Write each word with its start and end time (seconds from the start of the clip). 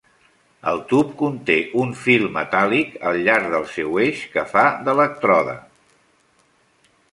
El 0.69 0.79
tub 0.91 1.11
conté 1.19 1.57
un 1.81 1.91
fil 2.05 2.25
metàl·lic 2.37 2.97
al 3.11 3.21
llarg 3.29 3.53
del 3.57 3.69
seu 3.75 4.01
eix 4.07 4.25
que 4.33 4.47
fa 4.55 4.67
d'elèctrode. 4.89 5.57